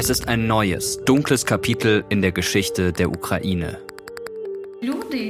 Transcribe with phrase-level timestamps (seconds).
[0.00, 3.80] Es ist ein neues, dunkles Kapitel in der Geschichte der Ukraine.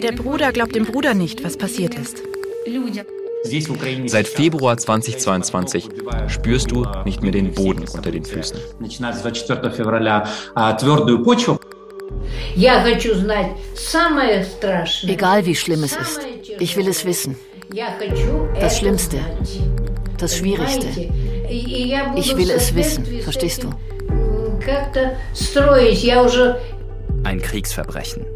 [0.03, 2.19] Der Bruder glaubt dem Bruder nicht, was passiert ist.
[4.09, 5.89] Seit Februar 2022
[6.27, 8.59] spürst du nicht mehr den Boden unter den Füßen.
[15.07, 16.21] Egal wie schlimm es ist,
[16.59, 17.37] ich will es wissen.
[18.61, 19.19] Das Schlimmste,
[20.19, 20.89] das Schwierigste.
[22.17, 23.71] Ich will es wissen, verstehst du?
[27.25, 28.27] Ein Kriegsverbrechen.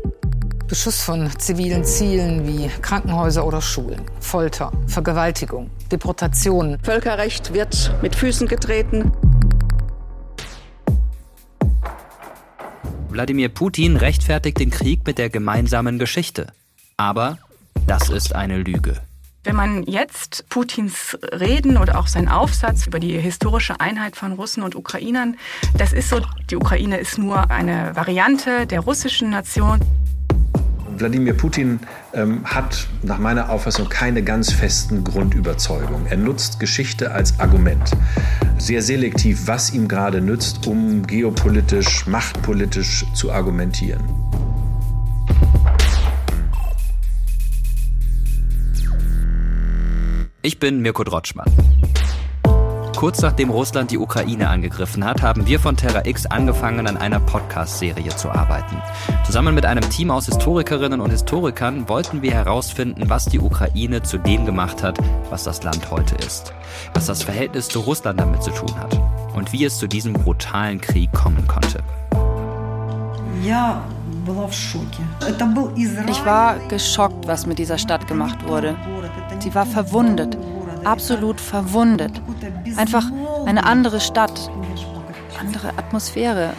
[0.66, 6.78] Beschuss von zivilen Zielen wie Krankenhäuser oder Schulen, Folter, Vergewaltigung, Deportation.
[6.82, 9.12] Völkerrecht wird mit Füßen getreten.
[13.10, 16.46] Wladimir Putin rechtfertigt den Krieg mit der gemeinsamen Geschichte.
[16.96, 17.36] Aber
[17.86, 19.02] das ist eine Lüge.
[19.44, 24.62] Wenn man jetzt Putins Reden oder auch seinen Aufsatz über die historische Einheit von Russen
[24.62, 25.36] und Ukrainern,
[25.76, 29.80] das ist so, die Ukraine ist nur eine Variante der russischen Nation.
[30.96, 31.80] Wladimir Putin
[32.14, 36.06] ähm, hat nach meiner Auffassung keine ganz festen Grundüberzeugungen.
[36.06, 37.90] Er nutzt Geschichte als Argument.
[38.58, 44.02] Sehr selektiv, was ihm gerade nützt, um geopolitisch, machtpolitisch zu argumentieren.
[50.44, 51.46] Ich bin Mirko Drotschmann.
[52.96, 57.20] Kurz nachdem Russland die Ukraine angegriffen hat, haben wir von Terra X angefangen, an einer
[57.20, 58.76] Podcast-Serie zu arbeiten.
[59.24, 64.18] Zusammen mit einem Team aus Historikerinnen und Historikern wollten wir herausfinden, was die Ukraine zu
[64.18, 64.98] dem gemacht hat,
[65.30, 66.52] was das Land heute ist.
[66.92, 69.00] Was das Verhältnis zu Russland damit zu tun hat.
[69.36, 71.84] Und wie es zu diesem brutalen Krieg kommen konnte.
[76.08, 78.76] Ich war geschockt, was mit dieser Stadt gemacht wurde.
[79.42, 80.38] Sie war verwundet,
[80.84, 82.22] absolut verwundet.
[82.76, 83.04] Einfach
[83.44, 84.48] eine andere Stadt,
[85.40, 86.52] andere Atmosphäre.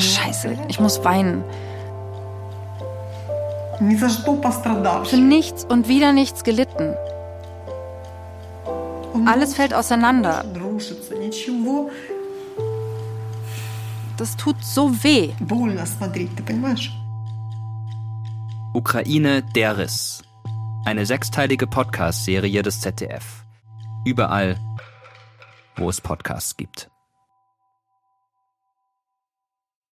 [0.00, 1.42] Scheiße, ich muss weinen.
[5.04, 6.94] Für nichts und wieder nichts gelitten.
[9.26, 10.44] Alles fällt auseinander.
[14.16, 15.32] Das tut so weh.
[18.78, 20.22] Ukraine der Riss.
[20.84, 23.44] Eine sechsteilige Podcast-Serie des ZDF.
[24.04, 24.56] Überall,
[25.74, 26.88] wo es Podcasts gibt.